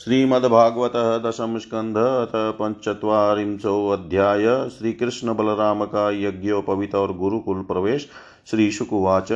[0.00, 8.08] श्रीमद्भागवत दशम स्कंध अथ पंचचत्वारिंशोऽध्याय श्रीकृष्ण बलराम का यज्ञोपवित और गुरुकुल प्रवेश
[8.50, 9.32] श्रीशुकुवाच।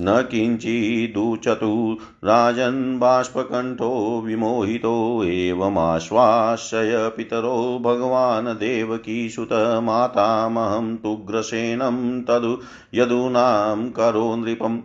[0.00, 12.58] न किञ्चिदुचतु राजन् बाष्पकण्ठो विमोहितो एवमाश्वासय पितरो भगवान् देवकीसुत मातामहं तुग्रसेनं तदु
[12.94, 14.78] यदूनां करो नृपम्।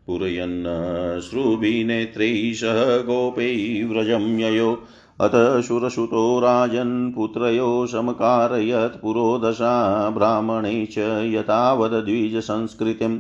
[0.10, 4.84] पूरयन् श्रुभिनेत्रैः सह गोपैः व्रजं ययो।
[5.22, 10.98] अथ शूरसुतो राजन् पुत्रयो समकारयत् पुरोदशा ब्राह्मणे च
[11.34, 13.20] यथावद्विजसंस्कृतिम्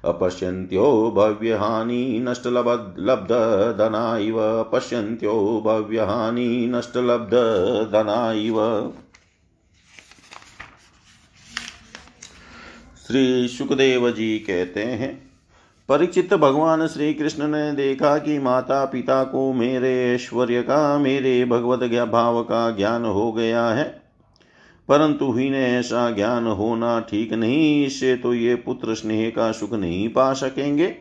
[0.05, 8.61] अपश्यन्त्यो भव्यहानि नष्टलब्धधना इव पश्यन्त्यो भव्यहानि नष्टलब्धधना इव
[13.09, 15.31] श्री सुखदेव जी कहते हैं,
[15.89, 22.09] परिचित भगवान श्री कृष्ण ने देखा कि माता पिता को मेरे ऐश्वर्य का, मेरे भगवत
[22.09, 24.03] भाव का ज्ञान हो गया है।
[24.89, 29.73] परंतु ही ने ऐसा ज्ञान होना ठीक नहीं, इससे तो ये पुत्र स्नेह का सुख
[29.73, 30.97] नहीं पा सकेंगे।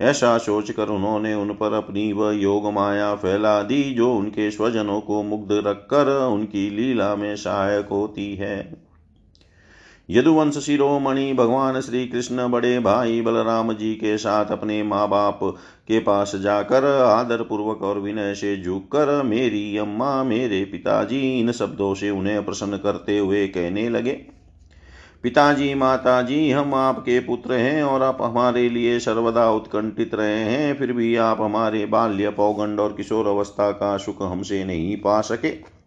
[0.00, 5.22] ऐसा सोचकर उन्होंने उन पर अपनी वह योग माया फैला दी, जो उनके स्वजनों को
[5.22, 8.81] मुग्ध रखकर उनकी लीला में सहायक होती है।
[10.08, 15.40] यदुवंश शिरोमणि भगवान श्री कृष्ण बड़े भाई बलराम जी के साथ अपने माँ बाप
[15.88, 21.52] के पास जाकर आदर पूर्वक और विनय से झुक कर मेरी अम्मा, मेरे पिताजी, इन
[21.52, 24.12] शब्दों से उन्हें प्रसन्न करते हुए कहने लगे,
[25.22, 30.92] पिताजी, माताजी, हम आपके पुत्र हैं और आप हमारे लिए सर्वदा उत्कंठित रहे हैं, फिर
[30.92, 35.81] भी आप हमारे बाल्य, पौगंड और किशोर अवस्था का सुख हमसे नहीं पा सके।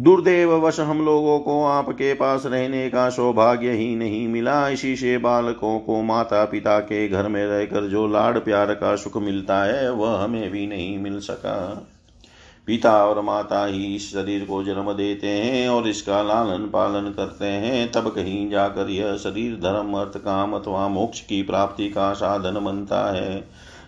[0.00, 5.18] दुर्देव वश हम लोगों को आपके पास रहने का सौभाग्य ही नहीं मिला। इसी से
[5.18, 9.92] बालकों को माता पिता के घर में रहकर जो लाड प्यार का सुख मिलता है,
[9.92, 11.86] वह हमें भी नहीं मिल सका।
[12.66, 17.46] पिता और माता ही इस शरीर को जन्म देते हैं और इसका लालन पालन करते
[17.46, 22.64] हैं। तब कहीं जाकर यह शरीर, धर्म, अर्थ, काम अथवा मोक्ष की प्राप्ति का साधन
[22.64, 23.44] बनता है।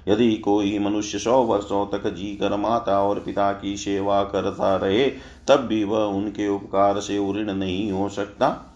[0.08, 5.06] यदि कोई मनुष्य सौ वर्षों तक जी कर माता और पिता की सेवा करता रहे,
[5.48, 8.68] तब भी वह उनके उपकार से उऋण नहीं हो सकता।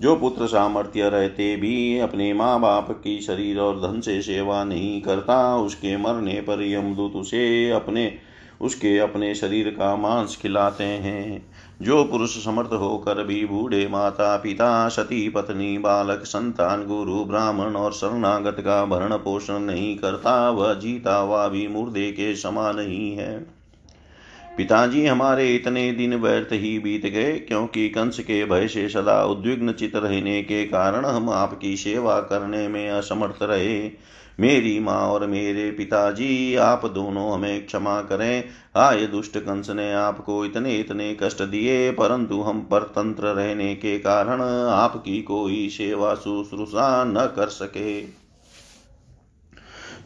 [0.00, 5.02] जो पुत्र सामर्थ्य रहते भी अपने माँ बाप की शरीर और धन से सेवा नहीं
[5.02, 8.14] करता, उसके मरने पर यमदूत उसे अपने,
[8.60, 11.49] उसके अपने शरीर का मांस खिलाते हैं।
[11.82, 17.92] जो पुरुष समर्थ होकर भी बूढ़े माता पिता, सती पत्नी, बालक, संतान, गुरु, ब्राह्मण और
[17.92, 23.60] शरणागत का भरण पोषण नहीं करता, वह जीता हुआ भी मुर्दे के समान ही है।
[24.56, 29.72] पिताजी हमारे इतने दिन व्यर्थ ही बीत गए, क्योंकि कंस के भय से सदा उद्विग्न
[29.72, 33.90] चित रहने के कारण हम आपकी सेवा करने में असमर्थ रहे।
[34.40, 38.44] मेरी माँ और मेरे पिताजी, आप दोनों हमें क्षमा करें।
[38.76, 43.98] आय दुष्ट कंस ने आपको इतने इतने कष्ट दिए, परंतु हम पर तंत्र रहने के
[43.98, 48.00] कारण आपकी कोई सेवा शुश्रूषा न कर सके।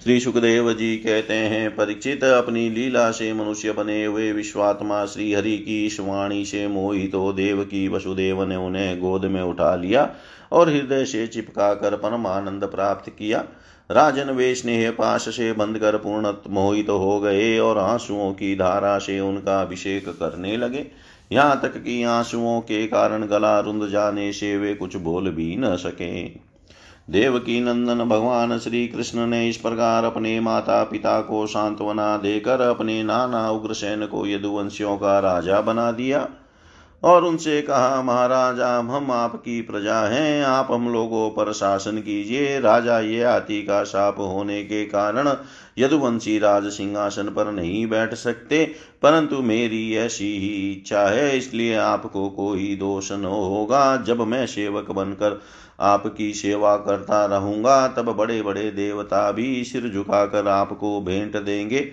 [0.03, 5.57] श्री सुखदेव जी कहते हैं, परीक्षित, अपनी लीला से मनुष्य बने हुए विश्वात्मा श्री हरि
[5.59, 10.09] की वाणी से मोहित हो देव की वसुदेव ने उन्हें गोद में उठा लिया
[10.53, 13.45] और हृदय से चिपका कर परमानंद प्राप्त किया।
[13.91, 18.55] राजन वे स्नेह पाश से बंद कर पूर्ण मोहित तो हो गए और आंसुओं की
[18.57, 20.87] धारा से उनका अभिषेक करने लगे।
[21.33, 25.77] यहाँ तक कि आंसुओं के कारण गला रुंद जाने से वे कुछ बोल भी न
[25.77, 26.23] सके।
[27.11, 33.03] देवकी नंदन भगवान श्री कृष्ण ने इस प्रकार अपने माता पिता को सांत्वना देकर अपने
[33.03, 36.29] नाना उग्रसेन को यदुवंशियों का राजा बना दिया।
[37.05, 42.99] और उनसे कहा, महाराज हम आपकी प्रजा हैं। आप हम लोगों पर शासन कीजिए। राजा
[43.01, 45.37] ये आती का साप होने के कारण
[45.79, 48.65] यदुवंशी राज सिंहासन पर नहीं बैठ सकते।
[49.03, 54.91] परंतु मेरी ऐसी ही इच्छा है, इसलिए आपको कोई दोष न होगा। जब मैं सेवक
[54.91, 55.43] बनकर
[55.81, 61.93] आपकी सेवा करता रहूँगा, तब बड़े बड़े देवता भी सिर झुकाकर आपको भेंट देंगे।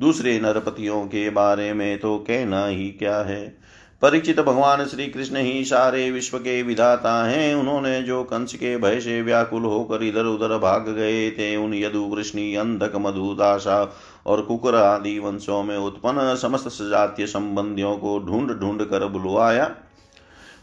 [0.00, 3.61] दूसरे नरपतियों के बारे में तो कहना ही क्या है?
[4.02, 9.00] परीक्षित भगवान श्री कृष्ण ही सारे विश्व के विधाता हैं। उन्होंने जो कंस के भय
[9.00, 14.74] से व्याकुल होकर इधर उधर भाग गए थे, उन यदु वृष्णि अंधक, मधुदाशा और कुकर
[14.74, 19.70] आदि वंशों में उत्पन्न समस्त सजातीय संबंधियों को ढूंढ ढूंढ कर बुलवाया।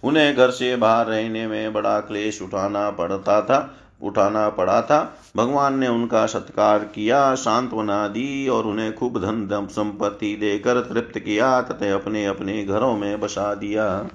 [0.03, 5.77] उन्हें घर से बाहर रहने में बड़ा क्लेश उठाना पड़ता था, उठाना पड़ा था। भगवान
[5.79, 11.93] ने उनका सत्कार किया, सांत्वना दी और उन्हें खूब धन संपत्ति देकर तृप्त किया तथा
[11.93, 14.09] अपने अपने घरों में बसा दिया।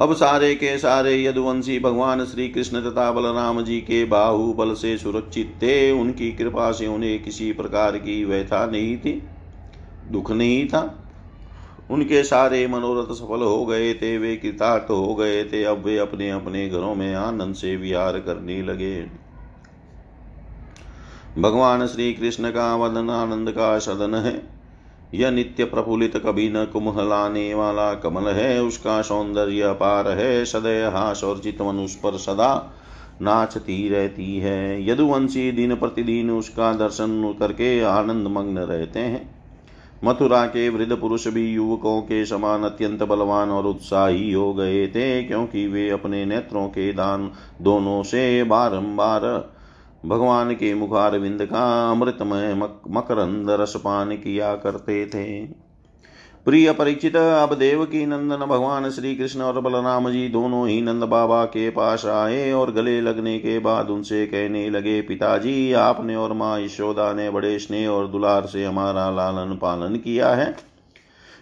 [0.00, 5.54] अब सारे के सारे यदुवंशी भगवान श्री कृष्ण तथा बलराम जी के बाहुबल से सुरक्षित
[5.62, 9.22] थे। उनकी कृपा से उन्हें किसी प्रकार की व्यथा नहीं थी,
[10.10, 11.05] दुख नहीं था।
[11.90, 16.30] उनके सारे मनोरथ सफल हो गए थे वे कृतार्थ हो गए थे अब वे अपने
[16.30, 19.06] अपने घरों में आनंद से विहार करने लगे।
[21.38, 24.42] भगवान श्री कृष्ण का वदन आनंद का सदन है।
[25.14, 31.24] यह नित्य प्रफुल्लित कभी न कुमहलाने वाला कमल है। उसका सौंदर्य अपार है। सदय हास
[31.24, 32.72] और चितवन उस पर सदा
[33.22, 39.35] नाचती रहती है। यदुवंशी दिन प्रतिदिन उसका दर्शन करके आनंद मग्न रहते हैं।
[40.06, 45.22] मथुरा के वृद्ध पुरुष भी युवकों के समान अत्यंत बलवान और उत्साही हो गए थे,
[45.22, 47.30] क्योंकि वे अपने नेत्रों के दान
[47.62, 49.22] दोनों से बारंबार
[50.06, 52.54] भगवान के मुखारविंद का अमृतमय
[52.90, 55.65] मकरंद रसपान किया करते थे।
[56.46, 61.04] प्रिय परिचित अब देव की नंदन, भगवान श्री कृष्ण और बलराम जी दोनों ही नंद
[61.04, 66.32] बाबा के पास आए और गले लगने के बाद उनसे कहने लगे, पिताजी, आपने और
[66.32, 70.54] माँ यशोदा ने बड़े स्नेह और दुलार से हमारा लालन पालन किया है।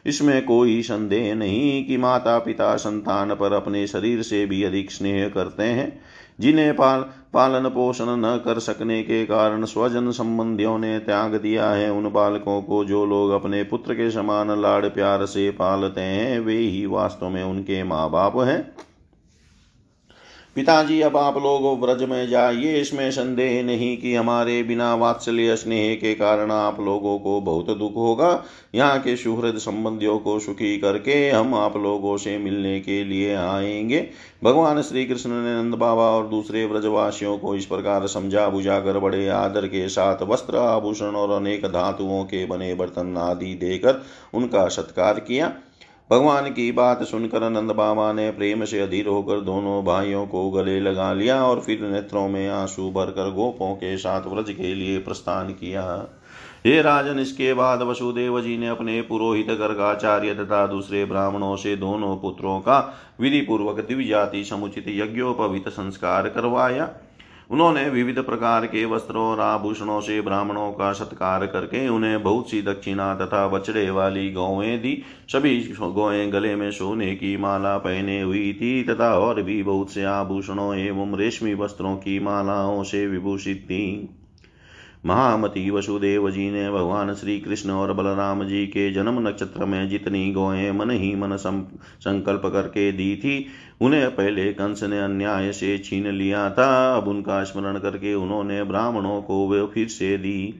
[0.07, 5.29] इसमें कोई संदेह नहीं कि माता पिता संतान पर अपने शरीर से भी अधिक स्नेह
[5.29, 6.01] करते हैं,
[6.41, 7.01] जिन्हें पाल
[7.35, 12.63] पालन पोषण न कर सकने के कारण स्वजन संबंधियों ने त्याग दिया है। उन बालकों
[12.63, 17.29] को जो लोग अपने पुत्र के समान लाड़ प्यार से पालते हैं, वे ही वास्तव
[17.29, 18.73] में उनके माँ बाप हैं।
[20.57, 25.95] पिताजी, अब आप लोग व्रज में जाइए। इसमें संदेह नहीं कि हमारे बिना वात्सल्य स्नेह
[25.95, 28.45] के कारण आप लोगों को बहुत दुख होगा।
[28.75, 34.07] यहाँ के सुहृद संबंधियों को सुखी करके हम आप लोगों से मिलने के लिए आएँगे।
[34.45, 38.99] भगवान श्री कृष्ण ने नंद बाबा और दूसरे व्रजवासियों को इस प्रकार समझा बुझा कर
[38.99, 44.03] बड़े आदर के साथ वस्त्र आभूषण और अनेक धातुओं के बने बर्तन आदि देकर
[44.35, 45.53] उनका सत्कार किया।
[46.11, 50.81] भगवान की बात सुनकर नंद बाबा ने प्रेम से अधीर होकर दोनों भाइयों को गले
[50.81, 55.49] लगा लिया और फिर नेत्रों में आँसू भरकर गोपों के साथ व्रज के लिए प्रस्थान
[55.51, 55.85] किया।
[56.67, 62.17] हे राजन, इसके बाद वसुदेव जी ने अपने पुरोहित गर्गाचार्य तथा दूसरे ब्राह्मणों से दोनों
[62.17, 62.79] पुत्रों का
[63.21, 66.89] विधि पूर्वक दिव्य जाति समुचित यज्ञोपवित संस्कार करवाया।
[67.51, 72.63] उन्होंने विविध प्रकार के वस्त्रों और आभूषणों से ब्राह्मणों का सत्कार करके उन्हें बहुत सी
[72.63, 78.53] दक्षिणा तथा बछड़े वाली गौएँ दी। सभी गौएँ गले में सोने की माला पहने हुई
[78.53, 83.85] थी तथा और भी बहुत से आभूषणों एवं रेशमी वस्त्रों की मालाओं से विभूषित थी।
[85.07, 90.33] महामती वसुदेव जी ने भगवान श्री कृष्ण और बलराम जी के जन्म नक्षत्र में जितनी
[90.33, 93.47] गोएँ मन ही मन संकल्प करके दी थी,
[93.81, 99.23] उन्हें पहले कंस ने अन्याय से छीन लिया था। अब उनका स्मरण करके उन्होंने ब्राह्मणों
[99.23, 100.55] को वे फिर से दी।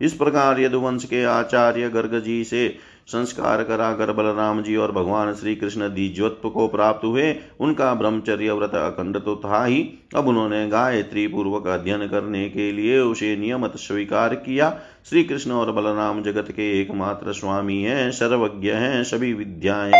[0.00, 5.54] इस प्रकार यदुवंश के आचार्य गर्ग जी से संस्कार कराकर बलराम जी और भगवान श्री
[5.56, 11.26] कृष्ण द्विजत्व को प्राप्त हुए। उनका ब्रह्मचर्य व्रत अखंड तो था ही। अब उन्होंने गायत्री
[11.26, 16.80] पूर्वक अध्ययन करने के लिए उसे नियमत स्वीकार किया। श्री कृष्ण और बलराम जगत के
[16.80, 19.92] एकमात्र स्वामी हैं, सर्वज्ञ हैं, सभी विद्याएँ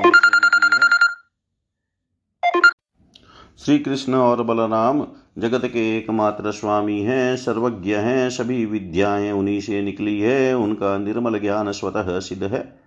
[3.59, 5.07] श्री कृष्ण और बलराम
[5.39, 11.39] जगत के एकमात्र स्वामी हैं, सर्वज्ञ हैं, सभी विद्याएँ उन्हीं से निकली है। उनका निर्मल
[11.39, 12.84] ज्ञान स्वतः सिद्ध है।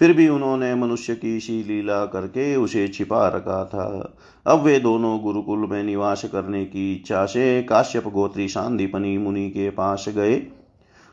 [0.00, 4.14] फिर भी उन्होंने मनुष्य की सी लीला करके उसे छिपा रखा था।
[4.46, 9.70] अब वे दोनों गुरुकुल में निवास करने की इच्छा से काश्यप गोत्री शांतिपनी मुनि के
[9.70, 10.42] पास गए,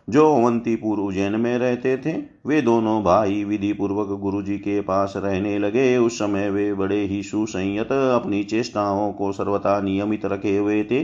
[0.08, 2.12] जो अवंतीपुर उज्जैन में रहते थे।
[2.46, 7.02] वे दोनों भाई विधि पूर्वक गुरु जी के पास रहने लगे। उस समय वे बड़े
[7.02, 11.04] ही सुसंयत अपनी चेष्टाओं को सर्वथा नियमित रखे हुए थे।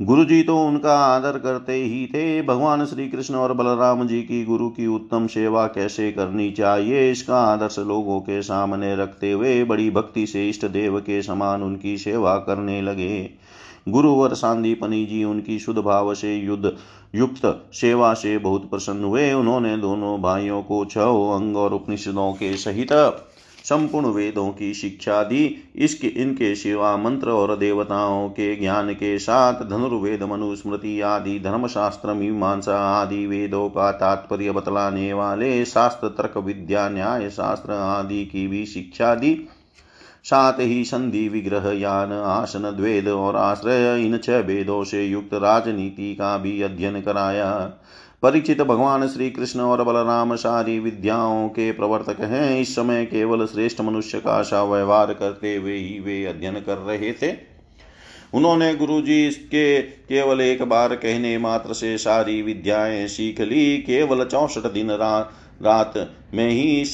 [0.00, 4.44] गुरु जी तो उनका आदर करते ही थे। भगवान श्री कृष्ण और बलराम जी की
[4.44, 9.90] गुरु की उत्तम सेवा कैसे करनी चाहिए, इसका आदर्श लोगों के सामने रखते हुए बड़ी
[9.90, 13.30] भक्ति से इष्ट देव के समान उनकी सेवा करने लगे।
[13.88, 16.72] गुरुवर सांदीपनी जी उनकी शुद्ध भाव से युद्ध,
[17.14, 22.56] युक्त सेवा से बहुत प्रसन्न हुए। उन्होंने दोनों भाइयों को छह अंग और उपनिषदों के
[22.56, 22.92] सहित
[23.64, 29.54] संपूर्ण वेदों की शिक्षा दी। इसके, इनके शिवा मंत्र और देवताओं के ज्ञान के साथ
[29.54, 37.30] धनुर्वेद, मनुस्मृति आदि, धर्मशास्त्र, मीमांसा आदि वेदों का तात्पर्य बतलाने वाले शास्त्र, तर्क, विद्या, न्याय
[37.30, 39.48] शास्त्र आदि की भी शिक्षा दी।
[40.24, 46.14] साथ ही संधि, विग्रह, यान, आसन, द्वेद और आश्रय, इन छह वेदों से युक्त राजनीति
[46.14, 47.72] का भी अध्ययन कराया।
[48.24, 53.80] परीक्षित भगवान श्री कृष्ण और बलराम सारी विद्याओं के प्रवर्तक हैं। इस समय केवल श्रेष्ठ
[53.80, 57.36] मनुष्य का सा व्यवहार करते हुए ही वे अध्ययन कर रहे थे।
[58.34, 64.24] उन्होंने गुरु जी के केवल एक बार कहने मात्र से सारी विद्याएँ सीख ली। केवल
[64.24, 65.20] चौसठ दिन रा,
[65.62, 66.84] रात में ही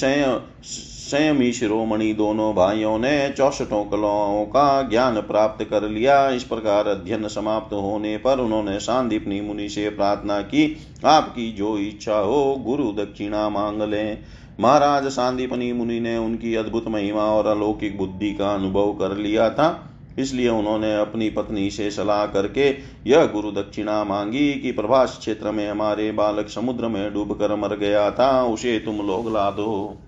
[1.11, 7.29] संयमी शिरोमणि दोनों भाइयों ने चौसठों कलाओं का ज्ञान प्राप्त कर लिया। इस प्रकार अध्ययन
[7.29, 13.49] समाप्त होने पर उन्होंने शांतिपनी मुनि से प्रार्थना की, आपकी जो इच्छा हो, गुरु दक्षिणा
[13.49, 14.18] मांग लें।
[14.61, 19.87] महाराज शांतिपनी मुनि ने उनकी अद्भुत महिमा और अलौकिक बुद्धि का अनुभव कर लिया था।
[20.18, 22.68] इसलिए उन्होंने अपनी पत्नी से सलाह करके
[23.07, 27.77] यह गुरु दक्षिणा मांगी कि प्रभास क्षेत्र में हमारे बालक समुद्र में डूब कर मर
[27.77, 29.99] गया था, उसे तुम लोग ला दो।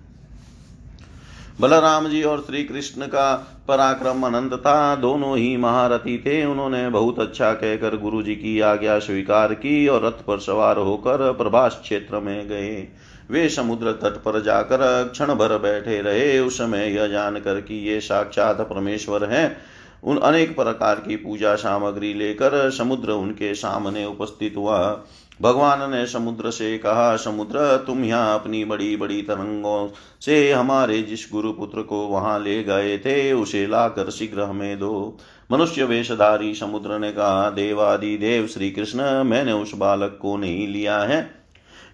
[1.60, 3.34] बलराम जी और श्री कृष्ण का
[3.68, 8.98] पराक्रम अनंत था दोनों ही महारथी थे। उन्होंने बहुत अच्छा कहकर गुरु जी की आज्ञा
[8.98, 12.88] स्वीकार की और रथ पर सवार होकर प्रभास क्षेत्र में गए।
[13.30, 18.00] वे समुद्र तट पर जाकर क्षण भर बैठे रहे। उस समय यह जानकर कि ये
[18.00, 19.56] साक्षात परमेश्वर हैं।
[20.04, 25.04] उन अनेक प्रकार की पूजा सामग्री लेकर समुद्र उनके सामने उपस्थित हुआ।
[25.42, 31.28] भगवान ने समुद्र से कहा, समुद्र, तुम यहाँ अपनी बड़ी बड़ी तरंगों से हमारे जिस
[31.32, 35.18] गुरुपुत्र को वहाँ ले गए थे, उसे लाकर शीघ्र हमें दो।
[35.52, 40.98] मनुष्य वेशधारी समुद्र ने कहा देवादि देव श्री कृष्ण मैंने उस बालक को नहीं लिया
[40.98, 41.30] है।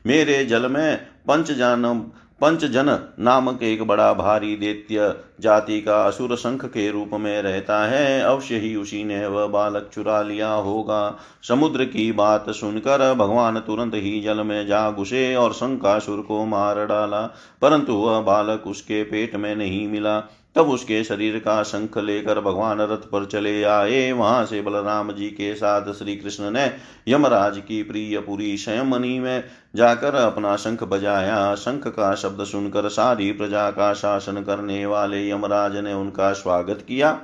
[0.06, 2.02] मेरे जल में पंच जानम
[2.40, 8.20] पंचजन नामक एक बड़ा भारी दैत्य जाति का असुर शंख के रूप में रहता है।
[8.22, 13.94] अवश्य ही उसी ने वह बालक चुरा लिया होगा। समुद्र की बात सुनकर भगवान तुरंत
[13.94, 17.22] ही जल में जा घुसे और शंखासुर को मार डाला,
[17.62, 20.18] परंतु वह बालक उसके पेट में नहीं मिला।
[20.56, 25.28] तब उसके शरीर का शंख लेकर भगवान रथ पर चले आए। वहाँ से बलराम जी
[25.28, 26.72] के साथ श्री कृष्ण ने
[27.08, 29.44] यमराज की प्रिय पुरी संयमनी में
[29.76, 35.76] जाकर अपना शंख बजाया। शंख का शब्द सुनकर सारी प्रजा का शासन करने वाले यमराज
[35.76, 37.20] ने उनका स्वागत किया।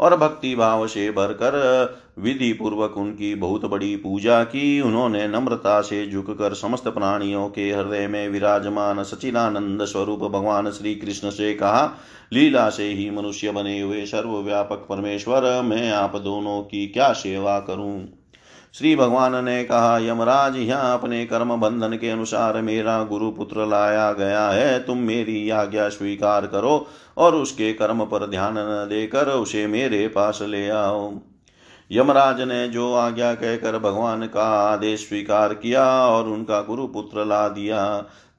[0.00, 6.10] और भक्ति भाव से भरकर विधि पूर्वक उनकी बहुत बड़ी पूजा की। उन्होंने नम्रता से
[6.10, 11.98] झुककर समस्त प्राणियों के हृदय में विराजमान सचिदानंद स्वरूप भगवान श्री कृष्ण से कहा,
[12.32, 18.23] लीला से ही मनुष्य बने हुए सर्वव्यापक परमेश्वर, मैं आप दोनों की क्या सेवा करूँ?
[18.74, 24.10] श्री भगवान ने कहा, यमराज, यहाँ अपने कर्म बंधन के अनुसार मेरा गुरु पुत्र लाया
[24.12, 29.66] गया है। तुम मेरी आज्ञा स्वीकार करो और उसके कर्म पर ध्यान न देकर उसे
[29.66, 31.12] मेरे पास ले आओ।
[31.90, 37.46] यमराज ने जो आज्ञा कहकर भगवान का आदेश स्वीकार किया और उनका गुरु पुत्र ला
[37.50, 37.86] दिया,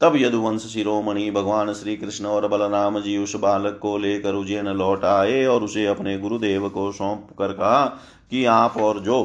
[0.01, 5.05] तब यदुवंश शिरोमणि भगवान श्री कृष्ण और बलराम जी उस बालक को लेकर उज्जैन लौट
[5.05, 7.85] आए और उसे अपने गुरुदेव को सौंप कर कहा
[8.31, 9.23] कि आप और जो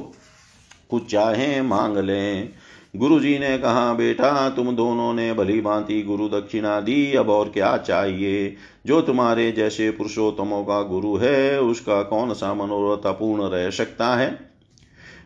[0.91, 2.49] कुछ चाहे मांग लें।
[2.97, 7.49] गुरु जी ने कहा, बेटा, तुम दोनों ने भली भांति गुरु दक्षिणा दी। अब और
[7.49, 8.57] क्या चाहिए?
[8.87, 14.50] जो तुम्हारे जैसे पुरुषोत्तमों का गुरु है, उसका कौन सा मनोरथ अपूर्ण रह सकता है?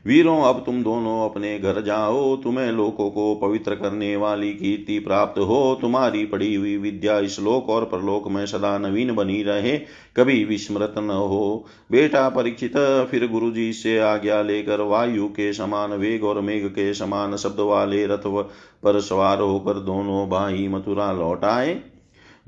[0.06, 5.38] वीरों, अब तुम दोनों अपने घर जाओ। तुम्हें लोकों को पवित्र करने वाली कीर्ति प्राप्त
[5.38, 9.76] हो। तुम्हारी पड़ी हुई विद्या इस लोक और परलोक में सदा नवीन बनी रहे।
[10.16, 12.76] कभी विस्मृत न हो। बेटा परीक्षित,
[13.10, 17.60] फिर गुरु जी से आज्ञा लेकर वायु के समान वेग और मेघ के समान शब्द
[17.60, 18.22] वाले रथ
[18.84, 21.80] पर सवार होकर दोनों भाई मथुरा लौट आए।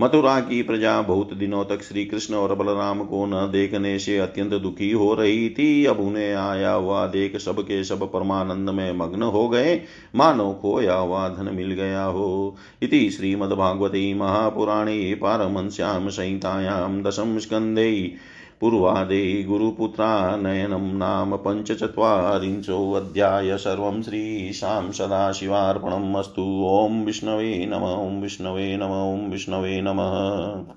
[0.01, 4.55] मथुरा की प्रजा बहुत दिनों तक श्री कृष्ण और बलराम को न देखने से अत्यंत
[4.55, 9.49] दुखी हो रही थी। अब उन्हें आया हुआ देख सबके सब परमानंद में मग्न हो
[9.49, 9.81] गए।
[10.15, 18.15] मानो खोया हुआ धन मिल गया हो। इति श्रीमद्भागवती महापुराणे पारमश्याम संहितायां दशम स्कन्धे
[18.61, 29.31] पूर्वादे गुरुपुत्रानयनं नाम पञ्चचत्वारिंशोऽध्याय सर्वं श्रीशां सदाशिवार्पणम् अस्तु। ॐ विष्णवे नम, ॐ विष्णवे नम, ॐ
[29.31, 30.75] विष्णवे नमः।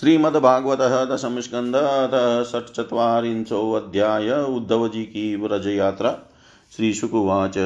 [0.00, 6.18] श्रीमद्भागवतः दशमस्कन्धः षट्चत्वारिंशोऽध्याय उद्धव जी की व्रज यात्रा
[6.76, 7.58] श्रीशुकुवाच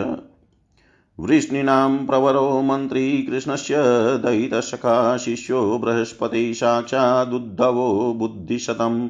[1.20, 3.74] वृष्णीनां प्रवरो मन्त्री कृष्णस्य
[4.26, 9.08] दयितसखा शिष्यो बृहस्पति साक्षादुद्धवो बुद्धिशतम्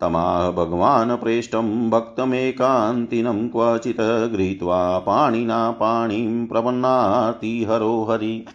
[0.00, 8.46] तमाह भगवान् प्रेष्टं भक्तमेकान्तिनं क्वचित् गृहीत्वा पाणिना पाणिं प्रपन्नातिहरो हरि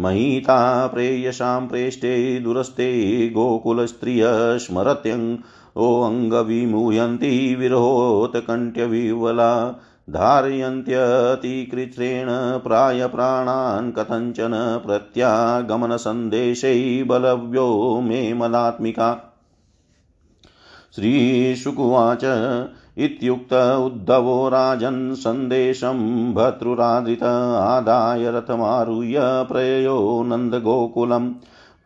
[0.00, 4.26] महिता प्रेयसां प्रेष्टे दुरस्ते गोकुलस्त्रिय
[4.58, 9.74] स्मरत्यङ्गोऽङ्गविमुह्यन्ति विरहोत्कण्ठ्यविवला
[10.10, 19.36] धारयन्त्यतिकृत्रेण प्रायप्राणान् कथञ्चन प्रत्यागमनसन्देशै बलव्यो मे मदात्मिका।
[20.94, 22.20] श्रीशुकुवाच
[22.98, 31.34] इत्युक्त उद्धवो राजन् सन्देशं भर्तृरादृत आदाय रथमारुह्य प्रययो नन्दगोकुलम्।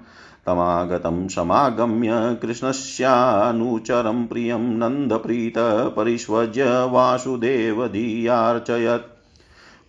[0.47, 5.57] तमागतं समागम्य कृष्णस्यानुचरं प्रियं नन्दप्रीत
[5.95, 9.09] परिष्वज्य वासुदेवधियार्चयत्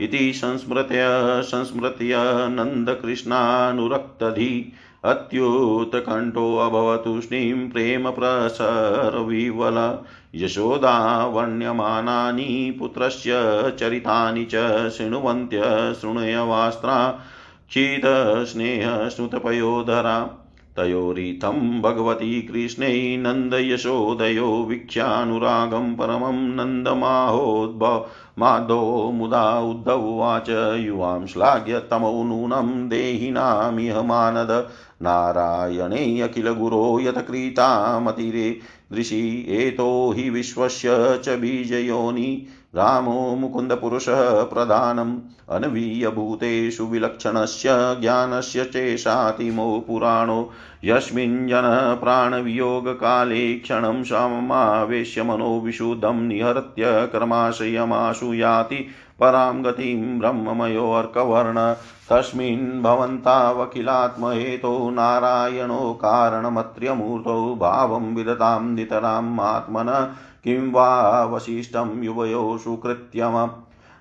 [0.00, 0.98] इति संस्मृत्य
[1.42, 2.16] संस्मृत्य
[2.50, 4.72] नन्दकृष्णानुरक्तधि।
[5.04, 9.78] अत्युत्कण्ठोऽभवतूष्णीं प्रेमप्रसरविवल
[10.34, 13.32] यशोदावर्ण्यमानानि पुत्रस्य
[13.80, 15.60] चरितानि च शृण्वन्त्य
[16.00, 16.96] शृणुयवास्त्रा
[17.70, 20.18] क्षीतस्नेहश्नुतपयोधरा
[20.78, 28.06] तयोरित्थं भगवती कृष्णै नन्दयशोदयो वीक्ष्यानुरागं परमं नन्दमाहोद्भव
[28.38, 34.68] माधो मुदा उद्धवाच युवां श्लाघ्य तमो नूनं देहिनामिह मानद
[35.02, 38.50] नारायणे अखिलगुरो यतकृतामतिरे
[38.92, 40.88] दृशि एतो हि विश्वस्य
[41.24, 45.18] च बीजयोनि रामो मुकुन्दपुरुषः प्रधानम्
[45.50, 50.50] अनवीयभूतेषु विलक्षणस्य ज्ञानस्य चेशातिमो पुराणो।
[50.84, 58.86] यस्मिन् जनः प्राणवियोगकाले क्षणं समावेश्य मनो विशुद्धं निहृत्य कर्माशयमाशु याति
[59.20, 61.74] परां गतिं ब्रह्ममयोऽर्कवर्ण
[62.10, 70.08] तस्मिन् भवन्तावखिलात्महेतो नारायणो कारणमत्र्यमूर्तौ भावं विदतां नितराम् आत्मनः
[70.48, 73.50] किं वा वसिष्ठं युवयो सुकृत्यमम्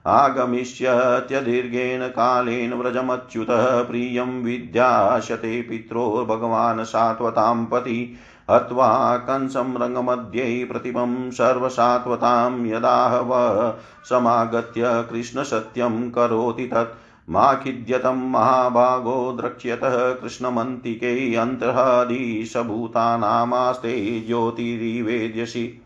[0.07, 8.15] आगमिष्यत्यदीर्घेन कालेन व्रजमच्युतः प्रियं विद्याशते पित्रो भगवान् सात्वतां पति।
[8.49, 13.73] हत्वा कंसं रङ्गमध्ये प्रतिमं सर्वसात्वतां यदाहव।
[14.09, 16.97] समागत्य कृष्णसत्यं करोति तत्।
[17.29, 25.81] मा खिद्यतं महाभागो द्रक्ष्यतः कृष्णमन्तिके अन्तर्हदीशभूतानामास्ते ज्योतिरिवेद्यसि।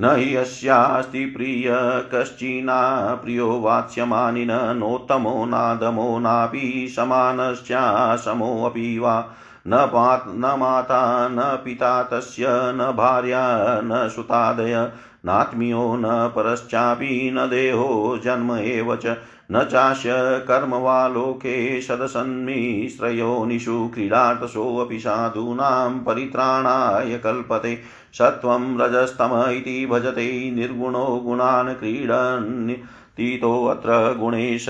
[0.00, 1.66] न यस्यास्ति प्रिय
[2.14, 9.30] कश्चिना प्रियो वात्स्यमानिन नोत्तमो नादमो नापि समानश्चासमोऽपि वा।
[9.68, 14.92] न पात् न माता न पिता तस्य न भार्या न सुतादय।
[15.24, 19.16] नात्मीयो न परश्चापि न देहो जन्म एव च।
[19.52, 31.22] न चास्य कर्म वा लोके सदसन्मिश्रयोनिषु क्रीडाटसोऽपि साधूनां परित्राणाय कल्पते। सत्त्वं रजस्तम इति भजते निर्गुणो
[31.24, 32.74] गुणान् क्रीडन्।
[33.16, 34.66] तीतोऽत्र गुणेश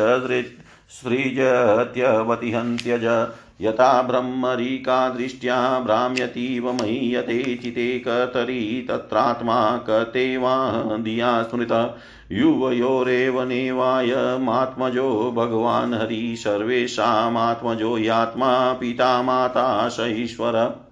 [0.88, 3.28] सृजत्यवतिहन्त्यज।
[3.60, 11.96] यथा ब्रह्मरीका दृष्ट्या भ्राम्यतीव महीयते चिते कतरी तत्रात्मा कते वा धिया स्मृत।
[12.32, 20.85] युवयोरेव नेवायमात्मजो भगवान् हरि, सर्वेषामात्मजो यात्मा पिता माता स ईश्वर।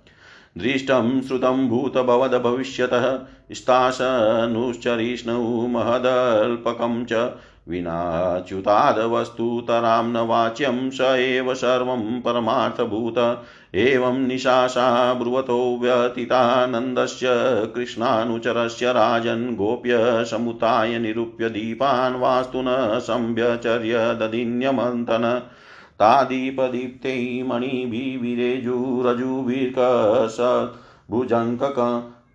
[0.59, 3.19] दृष्टं श्रुतं भूतभवद्भविष्यतः
[3.53, 7.35] स्ताशनुश्चरिष्णु महदल्पकं च
[7.69, 17.27] विनाच्युतादवस्तुतरां न वाच्यं स एव सर्वं परमार्थभूत, एवं निशासा ब्रुवतो व्यतीतानन्दस्य,
[17.75, 25.43] कृष्णानुचरस्य राजन् गोप्य समुताय निरूप्य दीपान् वास्तु न संव्यचर्य दधिन्यमन्तन
[26.00, 30.38] तादीपदीप्तै मणिभिविरेजुरजुभिर्कस
[31.11, 31.78] भुजङ्कक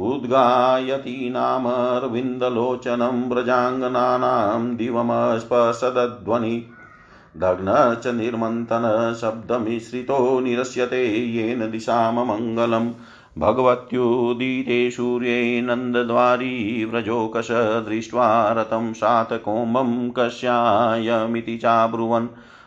[0.09, 6.57] उद्गायती नामरविन्दलोचनं व्रजाङ्गनानां दिवमस्पशदध्वनि
[7.43, 7.69] दग्न
[8.03, 11.03] च निर्मन्थनशब्दमिश्रितो निरस्यते
[11.37, 12.91] येन दिशाममङ्गलम्
[13.39, 17.49] भगवत्युदिते सूर्ये नन्दद्वारी व्रजोकश
[17.89, 22.27] दृष्ट्वा रतं सातकोमं कस्यायमिति चाब्रुवन्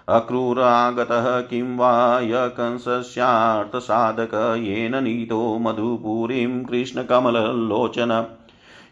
[0.10, 8.26] अक्रूरागतः किं वा यकंसस्यार्थसाधक येन नीतो मधुपुरीं कृष्णकमललोचन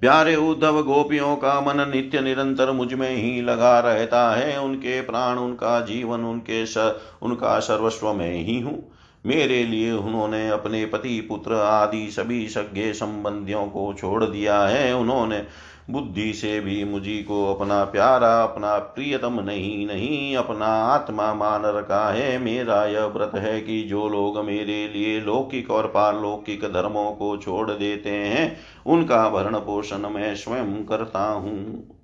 [0.00, 5.80] प्यारे उद्धव गोपियों का मन नित्य निरंतर मुझमें ही लगा रहता है। उनके प्राण उनका
[5.80, 8.92] जीवन उनके स, उनका सर्वस्व में ही हूँ।
[9.26, 15.38] मेरे लिए उन्होंने अपने पति पुत्र आदि सभी सज्ञे संबंधियों को छोड़ दिया है। उन्होंने
[15.90, 22.10] बुद्धि से भी मुझी को अपना प्यारा, अपना प्रियतम नहीं नहीं, अपना आत्मा मान रखा
[22.10, 27.36] है। मेरा यह व्रत है कि जो लोग मेरे लिए लौकिक और पारलौकिक धर्मों को
[27.36, 31.97] छोड़ देते हैं, उनका भरण पोषण मैं स्वयं करता हूँ।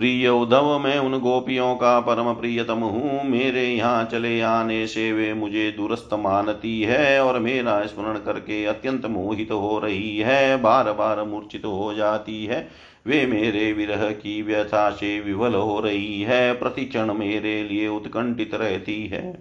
[0.00, 5.32] प्रिय उद्धव, मैं उन गोपियों का परम प्रियतम हूँ। मेरे यहाँ चले आने से वे
[5.34, 11.22] मुझे दुरस्त मानती है और मेरा स्मरण करके अत्यंत मोहित हो रही है बार बार
[11.24, 12.68] मूर्छित हो जाती है।
[13.06, 19.06] वे मेरे विरह की व्यथा से विवल हो रही है, प्रतिक्षण मेरे लिए उत्कंठित रहती
[19.06, 19.38] है।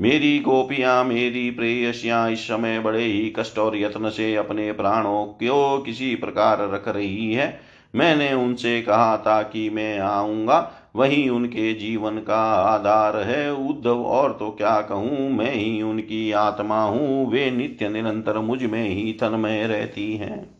[0.00, 5.78] मेरी गोपियाँ, मेरी प्रेयसियाँ इस समय बड़े ही कष्ट और यत्न से अपने प्राणों को
[5.78, 12.18] किसी प्रकार रख रही है। मैंने उनसे कहा था कि मैं आऊँगा। वही उनके जीवन
[12.18, 17.88] का आधार है उद्धव। और तो क्या कहूँ, मैं ही उनकी आत्मा हूँ। वे नित्य
[17.88, 20.58] निरंतर मुझमें ही तन्मय रहती हैं।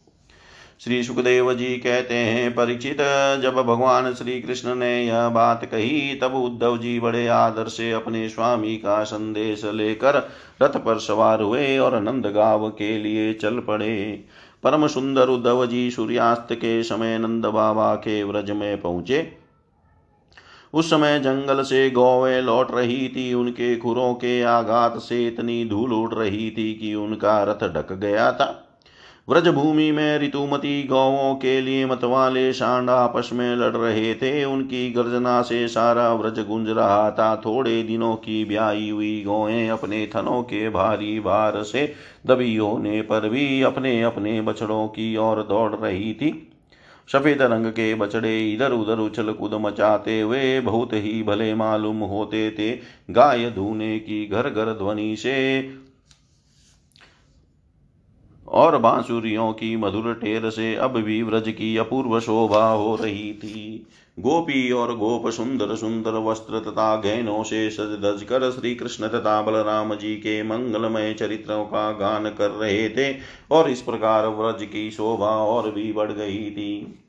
[0.80, 2.96] श्री सुखदेव जी कहते हैं, परिचित,
[3.42, 8.28] जब भगवान श्री कृष्ण ने यह बात कही, तब उद्धव जी बड़े आदर से अपने
[8.28, 10.28] स्वामी का संदेश लेकर
[10.62, 14.24] रथ पर सवार हुए और नंद गाँव के लिए चल पड़े।
[14.62, 19.32] परम सुंदर उद्धव जी सूर्यास्त के समय नंद बाबा के व्रज में पहुँचे।
[20.74, 25.92] उस समय जंगल से गौवे लौट रही थी, उनके खुरों के आघात से इतनी धूल
[25.92, 28.67] उड़ रही थी कि उनका रथ ढक गया था।
[29.28, 34.90] व्रज भूमि में ऋतुमती गौों के लिए मतवाले सांड आपस में लड़ रहे थे। उनकी
[34.90, 40.42] गर्जना से सारा व्रज गुंज रहा था। थोड़े दिनों की ब्याई हुई गौएँ अपने थनों
[40.42, 41.92] के भारी भार से
[42.26, 46.32] दबी होने पर भी अपने अपने बछड़ों की ओर दौड़ रही थी।
[47.08, 52.50] सफ़ेद रंग के बछड़े इधर उधर उछल कूद मचाते हुए बहुत ही भले मालूम होते
[52.50, 52.70] थे।
[53.10, 55.36] गाय धूने की घर घर ध्वनि से
[58.48, 63.86] और बांसुरियों की मधुर टेर से अब भी व्रज की अपूर्व शोभा हो रही थी।
[64.18, 69.42] गोपी और गोप सुंदर सुंदर वस्त्र तथा गहनों से सज धज कर श्री कृष्ण तथा
[69.42, 73.12] बलराम जी के मंगलमय चरित्रों का गान कर रहे थे
[73.50, 77.04] और इस प्रकार व्रज की शोभा और भी बढ़ गई थी।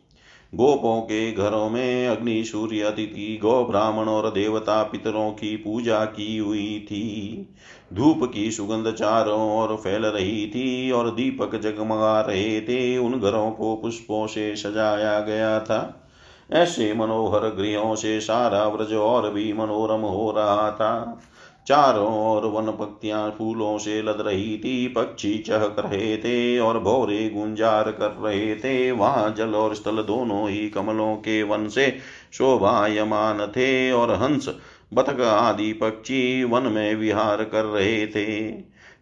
[0.56, 6.38] गोपों के घरों में अग्नि सूर्य अतिथि, गौ ब्राह्मण और देवता पितरों की पूजा की
[6.38, 7.48] हुई थी।
[7.94, 13.52] धूप की सुगंध चारों ओर फैल रही थी और दीपक जगमगा रहे थे। उन घरों
[13.52, 16.10] को पुष्पों से सजाया गया था।
[16.52, 21.22] ऐसे मनोहर गृहों से सारा व्रज और भी मनोरम हो रहा था।
[21.70, 27.30] चारों ओर वन पक्तियाँ फूलों से लद रही थी, पक्षी चहक रहे थे और भोरे
[27.30, 31.98] गुंजार कर रहे थे। वहाँ जल और स्थल दोनों ही कमलों के वन से
[32.34, 34.50] शोभायमान थे और हंस
[34.94, 38.50] बतक आदि पक्षी वन में विहार कर रहे थे।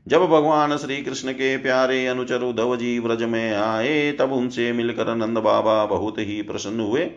[0.08, 5.16] जब भगवान श्री कृष्ण के प्यारे अनुचर उद्धव जी व्रज में आए, तब उनसे मिलकर
[5.16, 7.10] नंद बाबा बहुत ही प्रसन्न हुए।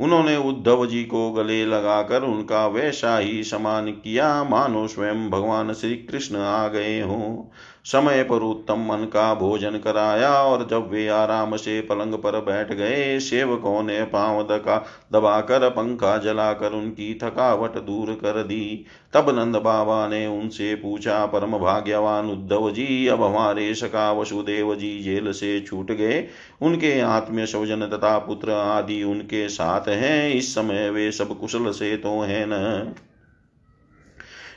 [0.00, 5.96] उन्होंने उद्धव जी को गले लगाकर उनका वैसा ही समान किया। मानो स्वयं भगवान श्री
[5.96, 7.50] कृष्ण आ गए हों।
[7.88, 12.72] समय पर उत्तम मन का भोजन कराया और जब वे आराम से पलंग पर बैठ
[12.72, 14.76] गए, सेवकों ने पाँव दका,
[15.12, 21.58] दबाकर पंखा जलाकर उनकी थकावट दूर कर दी। तब नंद बाबा ने उनसे पूछा, परम
[21.58, 26.26] भाग्यवान उद्धव जी, अब हमारे सका वसुदेव जी जेल से छूट गए।
[26.62, 31.96] उनके आत्म्य स्वजन तथा पुत्र आदि उनके साथ हैं। इस समय वे सब कुशल से
[31.96, 32.94] तो हैं न।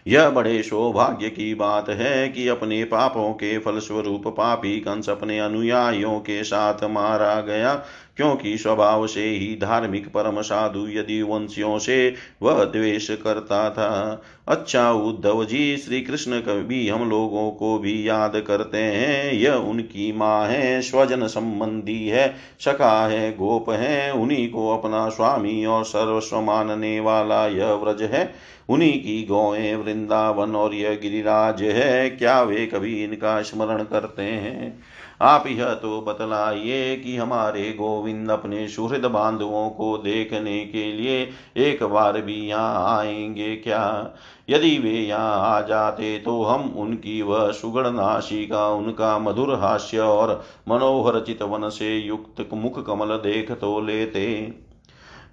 [0.07, 6.19] यह बड़े सौभाग्य की बात है कि अपने पापों के फलस्वरूप पापी कंस अपने अनुयायियों
[6.19, 7.83] के साथ मारा गया।
[8.17, 14.91] क्योंकि स्वभाव से ही धार्मिक परम साधु यदि वंशियों से वह द्वेष करता था। अच्छा
[14.91, 20.47] उद्धव जी श्री कृष्ण कभी हम लोगों को भी याद करते हैं। यह उनकी माँ
[20.47, 26.99] है, स्वजन संबंधी है, सखा है, गोप है, उन्हीं को अपना स्वामी और सर्वस्व मानने
[26.99, 28.35] वाला यह व्रज है।
[28.69, 34.83] उन्हीं की गौएँ वृंदावन और यह गिरिराज है। क्या वे कभी इनका स्मरण करते हैं?
[35.21, 41.21] आप यह तो बतलाइए कि हमारे गोविंद अपने सुहृद बांधवों को देखने के लिए
[41.57, 44.13] एक बार भी यहाँ आएँगे क्या?
[44.49, 50.33] यदि वे यहाँ आ जाते तो हम उनकी वह सुगढ़ नाशिका उनका मधुर हास्य और
[50.69, 54.25] मनोहर चितवन से युक्त मुख कमल देख तो लेते।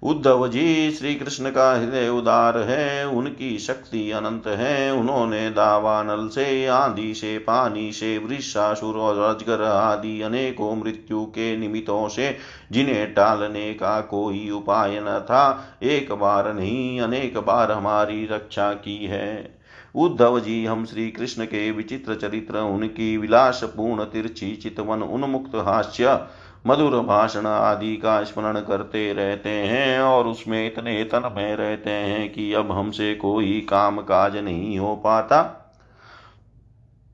[0.03, 6.65] उद्धव जी श्री कृष्ण का हृदय उदार है, उनकी शक्ति अनंत है। उन्होंने दावानल से
[6.65, 12.37] आदि से, पानी से वृषासुर और अजगर आदि अनेकों मृत्यु के निमित्तों से
[12.71, 19.05] जिन्हें टालने का कोई उपाय न था, एक बार नहीं, अनेक बार हमारी रक्षा की
[19.05, 19.59] है।
[19.95, 26.19] उद्धव जी हम श्री कृष्ण के विचित्र चरित्र, उनकी विलासपूर्ण तिरछी चितवन, उन्मुक्त हास्य
[26.67, 32.31] मधुर भाषण आदि का स्मरण करते रहते हैं और उसमें इतने तन में रहते हैं
[32.31, 35.39] कि अब हमसे कोई काम काज नहीं हो पाता।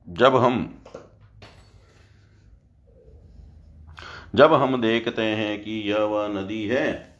[0.08, 0.72] जब हम
[4.34, 7.14] जब हम देखते हैं कि यह वह नदी है,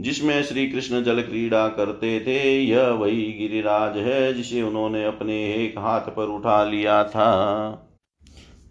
[0.00, 5.78] जिसमें श्री कृष्ण जल क्रीड़ा करते थे, यह वही गिरिराज है जिसे उन्होंने अपने एक
[5.78, 7.88] हाथ पर उठा लिया था।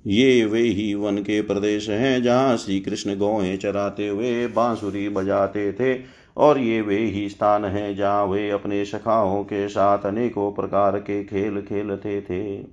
[0.08, 5.74] ये वे ही वन के प्रदेश हैं जहाँ श्री कृष्ण गौएँ चराते हुए बांसुरी बजाते
[5.74, 10.98] थे। और ये वे ही स्थान हैं जहाँ वे अपने शखाओं के साथ अनेकों प्रकार
[11.00, 12.66] के खेल खेलते थे।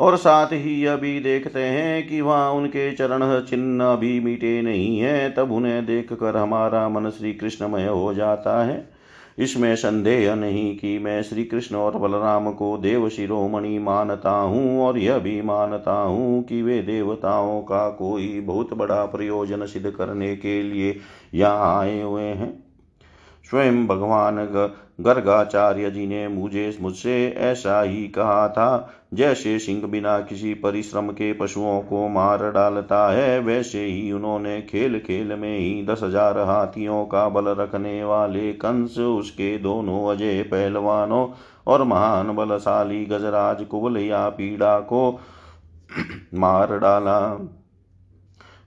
[0.00, 4.98] और साथ ही यह भी देखते हैं कि वहाँ उनके चरण चिन्ह भी मीटे नहीं
[4.98, 8.95] है, तब उन्हें देख कर हमारा मन श्री कृष्णमय हो जाता है।
[9.38, 14.98] इसमें संदेह नहीं कि मैं श्री कृष्ण और बलराम को देव शिरोमणि मानता हूँ, और
[14.98, 20.62] यह भी मानता हूँ कि वे देवताओं का कोई बहुत बड़ा प्रयोजन सिद्ध करने के
[20.62, 20.98] लिए
[21.34, 22.52] यहाँ आए हुए हैं।
[23.44, 24.44] स्वयं भगवान
[24.98, 31.32] गर्गाचार्य जी ने मुझे मुझसे ऐसा ही कहा था, जैसे सिंह बिना किसी परिश्रम के
[31.32, 37.04] पशुओं को मार डालता है, वैसे ही उन्होंने खेल खेल में ही दस हज़ार हाथियों
[37.04, 41.28] का बल रखने वाले कंस, उसके दोनों अजय पहलवानों
[41.66, 45.20] और महान बलशाली गजराज कुबल या पीड़ा को
[46.34, 47.18] मार डाला।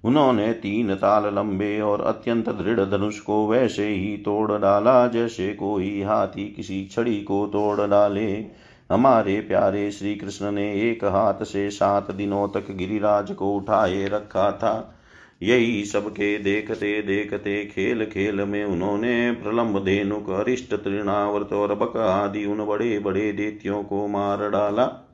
[0.04, 6.02] उन्होंने तीन ताल लंबे और अत्यंत दृढ़ धनुष को वैसे ही तोड़ डाला, जैसे कोई
[6.02, 8.46] हाथी किसी छड़ी को तोड़ डाले।
[8.92, 14.52] हमारे प्यारे श्री कृष्ण ने एक हाथ से सात दिनों तक गिरिराज को उठाए रखा
[14.52, 14.96] था।
[15.44, 22.46] यही सबके देखते देखते खेल खेल में उन्होंने प्रलम्ब धेनुक, अरिष्ट, तृणावर्त और बक आदि
[22.46, 25.09] उन बड़े बड़े देतियों को मार डाला।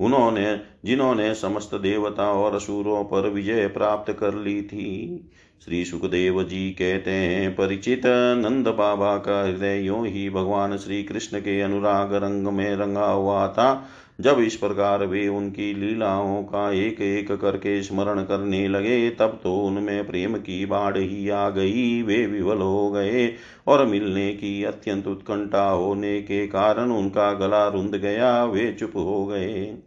[0.00, 5.30] उन्होंने, जिन्होंने समस्त देवता और असुरों पर विजय प्राप्त कर ली थी।
[5.64, 8.02] श्री सुखदेव जी कहते हैं, परिचित
[8.38, 13.48] नंद बाबा का हृदय यो ही भगवान श्री कृष्ण के अनुराग रंग में रंगा हुआ
[13.48, 13.88] था।
[14.20, 19.58] जब इस प्रकार वे उनकी लीलाओं का एक एक करके स्मरण करने लगे, तब तो
[19.58, 23.34] उनमें प्रेम की बाढ़ ही आ गई। वे विवल हो गए
[23.66, 29.26] और मिलने की अत्यंत उत्कंठा होने के कारण उनका गला रुंध गया। वे चुप हो
[29.26, 29.78] गए।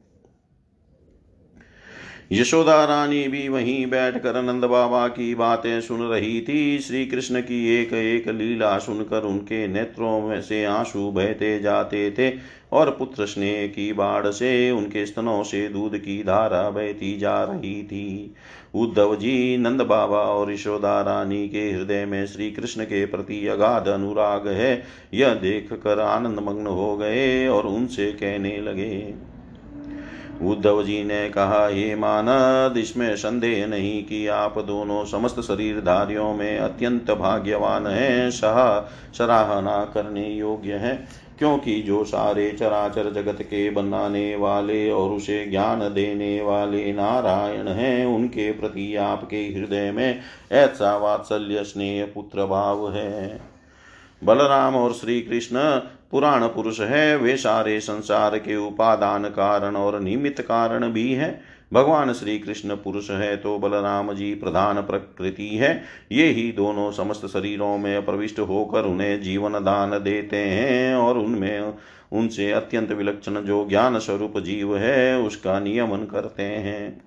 [2.32, 7.76] यशोदा रानी भी वहीं बैठकर नंद बाबा की बातें सुन रही थी। श्री कृष्ण की
[7.76, 12.34] एक एक लीला सुनकर उनके नेत्रों में से आँसू बहते जाते थे
[12.72, 17.84] और पुत्र स्नेह की बाढ़ से उनके स्तनों से दूध की धारा बहती जा रही
[17.84, 18.36] थी।
[18.76, 23.88] उद्धव जी, नंद बाबा और यशोदा रानी के हृदय में श्री कृष्ण के प्रति अगाध
[23.88, 29.29] अनुराग है। यह देख कर आनंद मग्न हो गए और उनसे कहने लगे
[30.44, 36.58] उद्धव जी ने कहा, हे मानद इसमें संदेह नहीं कि आप दोनों समस्त शरीरधारियों में
[36.58, 38.80] अत्यंत भाग्यवान हैं, सह
[39.14, 41.08] सराहना करने योग्य हैं,
[41.40, 48.06] क्योंकि जो सारे चराचर जगत के बनाने वाले और उसे ज्ञान देने वाले नारायण हैं,
[48.06, 50.20] उनके प्रति आपके हृदय में
[50.52, 53.42] ऐसा वात्सल्य स्नेह पुत्र भाव है।
[54.24, 55.58] बलराम और श्री कृष्ण
[56.12, 61.42] पुराण पुरुष है, वे सारे संसार के उपादान कारण और निमित्त कारण भी है।
[61.74, 67.26] भगवान श्री कृष्ण पुरुष है तो बलराम जी प्रधान प्रकृति है। ये ही दोनों समस्त
[67.28, 71.74] शरीरों में प्रविष्ट होकर उन्हें जीवन दान देते हैं और उनमें
[72.12, 77.02] उनसे अत्यंत विलक्षण जो ज्ञान स्वरूप जीव है, उसका नियमन करते हैं।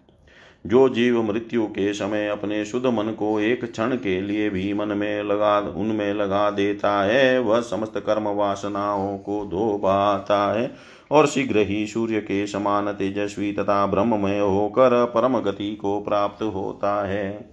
[0.66, 4.88] जो जीव मृत्यु के समय अपने शुद्ध मन को एक क्षण के लिए भी मन
[4.88, 10.74] में लगा, उनमें लगा देता है, वह समस्त कर्म वासनाओं को धो पाता है।
[11.10, 17.06] और शीघ्र ही सूर्य के समान तेजस्वी तथा ब्रह्ममय होकर परम गति को प्राप्त होता
[17.06, 17.52] है।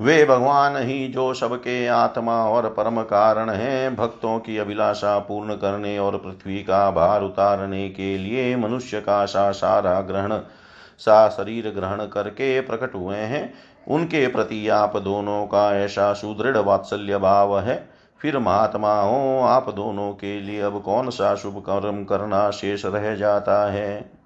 [0.00, 5.98] वे भगवान ही जो सबके आत्मा और परम कारण हैं, भक्तों की अभिलाषा पूर्ण करने
[5.98, 10.32] और पृथ्वी का भार उतारने के लिए मनुष्य का सा सारा ग्रहण
[11.02, 13.52] सा शरीर ग्रहण करके प्रकट हुए हैं।
[13.88, 17.76] उनके प्रति आप दोनों का ऐसा सुदृढ़ वात्सल्य भाव है।
[18.20, 23.14] फिर महात्मा हो आप दोनों के लिए अब कौन सा शुभ कर्म करना शेष रह
[23.16, 24.21] जाता है?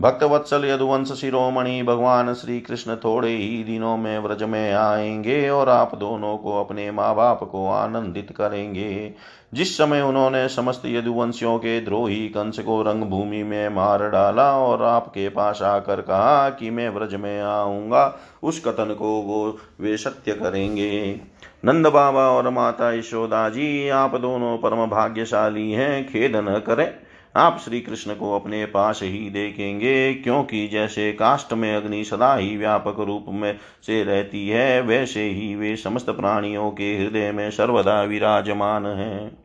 [0.00, 5.94] भक्तवत्सल यदुवंश शिरोमणि भगवान श्री कृष्ण थोड़े ही दिनों में व्रज में आएँगे और आप
[5.94, 9.14] दोनों को अपने माँ बाप को आनंदित करेंगे।
[9.54, 14.82] जिस समय उन्होंने समस्त यदुवंशियों के द्रोही कंस को रंग भूमि में मार डाला और
[14.82, 20.32] आपके पास आकर कहा कि मैं व्रज में आऊँगा, उस कथन को वो वे सत्य
[20.32, 21.20] करेंगे।
[21.64, 26.94] नंद बाबा और माता यशोदा जी, आप दोनों परम भाग्यशाली हैं, खेद न करें।
[27.36, 32.56] आप श्री कृष्ण को अपने पास ही देखेंगे, क्योंकि जैसे काष्ट में अग्नि सदा ही
[32.56, 38.02] व्यापक रूप में से रहती है, वैसे ही वे समस्त प्राणियों के हृदय में सर्वदा
[38.02, 39.38] विराजमान हैं।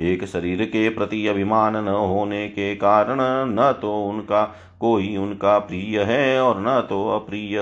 [0.00, 3.18] एक शरीर के प्रति अभिमान न होने के कारण
[3.50, 4.42] न तो उनका
[4.82, 7.60] कोई उनका प्रिय है और न तो अप्रिय।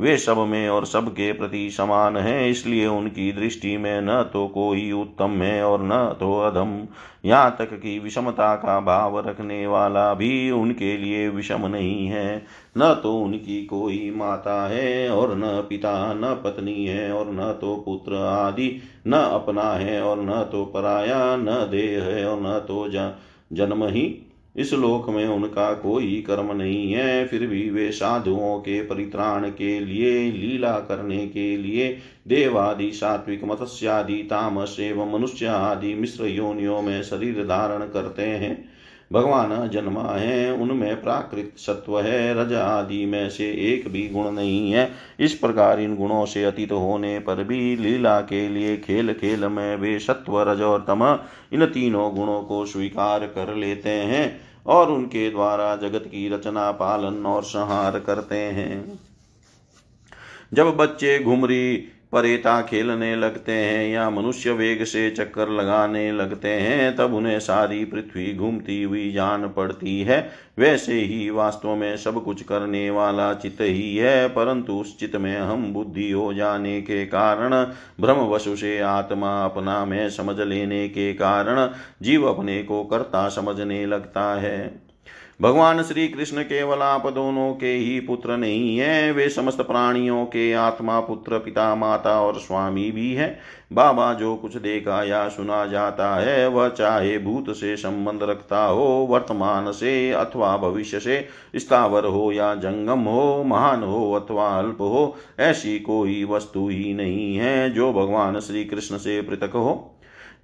[0.00, 4.90] वे सब में और सबके प्रति समान है, इसलिए उनकी दृष्टि में न तो कोई
[4.92, 6.76] उत्तम है और न तो अधम।
[7.24, 12.36] यहाँ तक कि विषमता का भाव रखने वाला भी उनके लिए विषम नहीं है।
[12.78, 17.74] न तो उनकी कोई माता है और न पिता, न पत्नी है और न तो
[17.76, 18.70] पुत्र आदि,
[19.06, 22.88] न अपना है और न तो पराया, न देह है और न तो
[23.52, 24.02] जन्म ही
[24.56, 29.80] इस लोक में उनका कोई कर्म नहीं है। फिर भी वे साधुओं के परित्राण के
[29.80, 31.98] लिए, लीला करने के लिए
[32.28, 38.75] देवादि, सात्विक, मत्स्यादि, तामस एवं मनुष्य आदि मिश्र योनियों में शरीर धारण करते हैं।
[39.12, 44.72] भगवान जन्मा है, उनमें प्राकृत सत्व है, रज आदि में से एक भी गुण नहीं
[44.72, 44.90] है।
[45.20, 49.76] इस प्रकार इन गुणों से अतीत होने पर भी लीला के लिए खेल खेल में
[49.76, 51.18] वे सत्व, रज और तम,
[51.52, 57.26] इन तीनों गुणों को स्वीकार कर लेते हैं और उनके द्वारा जगत की रचना, पालन
[57.26, 58.98] और संहार करते हैं।
[60.54, 66.96] जब बच्चे घुमरी परेता खेलने लगते हैं या मनुष्य वेग से चक्कर लगाने लगते हैं,
[66.96, 72.42] तब उन्हें सारी पृथ्वी घूमती हुई जान पड़ती है। वैसे ही वास्तव में सब कुछ
[72.42, 77.50] करने वाला चित्त ही है, परंतु उस चित्त में हम बुद्धि हो जाने के कारण
[78.00, 81.68] भ्रम वशु से आत्मा अपना में समझ लेने के कारण,
[82.02, 84.85] जीव अपने को कर्ता समझने लगता है।
[85.42, 90.52] भगवान श्री कृष्ण केवल आप दोनों के ही पुत्र नहीं है, वे समस्त प्राणियों के
[90.52, 93.38] आत्मा, पुत्र, पिता, माता और स्वामी भी है।
[93.72, 99.06] बाबा जो कुछ देखा या सुना जाता है, वह चाहे भूत से संबंध रखता हो,
[99.10, 105.16] वर्तमान से अथवा भविष्य से स्थावर हो या जंगम हो, महान हो अथवा अल्प हो,
[105.38, 109.92] ऐसी कोई वस्तु ही नहीं है जो भगवान श्री कृष्ण से पृथक हो।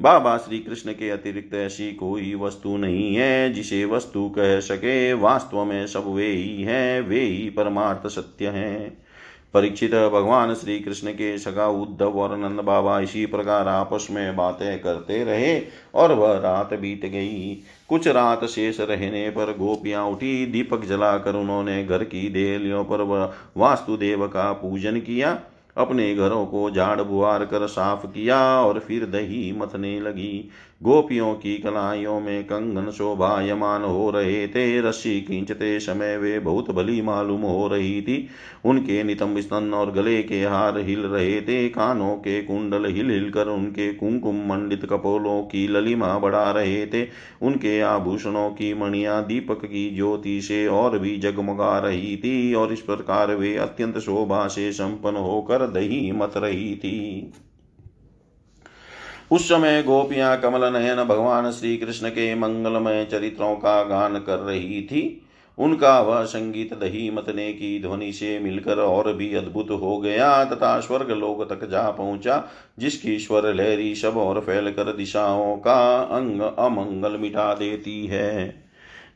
[0.01, 5.65] बाबा श्री कृष्ण के अतिरिक्त ऐसी कोई वस्तु नहीं है जिसे वस्तु कह सके। वास्तव
[5.65, 9.03] में सब वे ही हैं, वे ही परमार्थ सत्य हैं।
[9.55, 14.81] परीक्षित भगवान श्री कृष्ण के सगा उद्धव और नंद बाबा इसी प्रकार आपस में बातें
[14.81, 15.61] करते रहे
[15.95, 21.85] और वह रात बीत गई। कुछ रात शेष रहने पर गोपियाँ उठी। दीपक जलाकर उन्होंने
[21.85, 23.03] घर की देलियों पर
[23.57, 25.41] वास्तुदेव का पूजन किया।
[25.77, 30.49] अपने घरों को झाड़ बुआर कर साफ़ किया और फिर दही मथने लगी।
[30.83, 37.03] गोपियों की कलाइयों में कंगन शोभायमान हो रहे थे। रस्सी खींचते समय वे बहुत भली
[37.03, 38.29] मालूम हो रही थी।
[38.65, 43.31] उनके नितंब स्तन और गले के हार हिल रहे थे। कानों के कुंडल हिल हिल
[43.31, 47.07] कर उनके कुंकुम मंडित कपोलों की ललिमा बढ़ा रहे थे।
[47.43, 52.81] उनके आभूषणों की मणिया दीपक की ज्योति से और भी जगमगा रही थी और इस
[52.81, 57.33] प्रकार वे अत्यंत शोभा से संपन्न होकर दही मत रही थी।
[59.33, 64.83] उस समय गोपियाँ कमल नयन भगवान श्री कृष्ण के मंगलमय चरित्रों का गान कर रही
[64.83, 65.23] थी।
[65.59, 70.81] उनका वह संगीत दही मतने की ध्वनि से मिलकर और भी अद्भुत हो गया, तथा
[70.81, 72.45] स्वर्ग लोक तक जा पहुँचा,
[72.79, 78.65] जिसकी स्वर लहरी सब और फैलकर दिशाओं का अंग अमंगल मिटा देती है।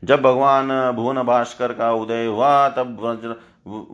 [0.03, 3.35] जब भगवान भुवन भास्कर का उदय हुआ, तब व्रज,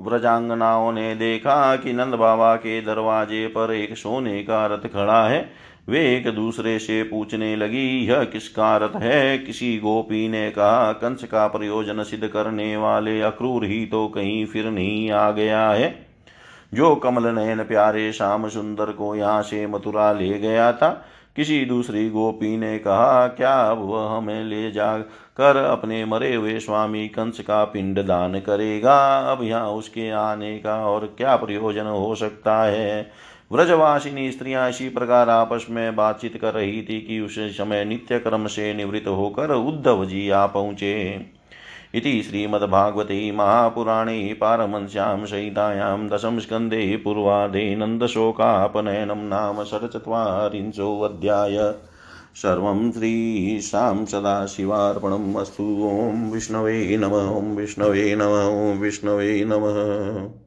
[0.08, 5.73] व्रजांगनाओं ने देखा कि नंद बाबा के दरवाजे पर एक सोने का रथ खड़ा है।
[5.88, 9.38] वे एक दूसरे से पूछने लगी, यह किसका रथ है?
[9.38, 14.66] किसी गोपी ने कहा, कंस का प्रयोजन सिद्ध करने वाले अक्रूर ही तो कहीं फिर
[14.66, 15.96] नहीं आ गया है।
[16.74, 20.90] जो कमल नयन प्यारे श्याम सुंदर को यहाँ से मथुरा ले गया था,
[21.36, 24.98] किसी दूसरी गोपी ने कहा, क्या वह हमें ले जा
[25.38, 29.20] कर अपने मरे हुए स्वामी कंस का पिंड दान करेगा?
[29.32, 33.12] अब यहाँ उसके आने का और क्या प्रयोजन हो सकता है?
[33.52, 38.48] व्रजवासिनी स्त्रियाँ इसी प्रकार आपस में बातचीत कर रही थी कि उस समय नित्य क्रम
[38.48, 40.94] से निवृत्त होकर उद्धव जी आ पहुँचे।
[41.96, 51.58] इति श्रीमद्भागवते महापुराणे पारमंस्यां सहितायां दशम स्कन्धे पूर्वादे नन्दशोकापनयनं नाम षट्चत्वारिंशोऽध्याय
[52.36, 58.34] सर्वं श्रीशां सदाशिवार्पणम् अस्तु। ॐ विष्णवे नम। ॐ विष्णवे नम।
[58.72, 60.43] ॐ विष्णवे नमः।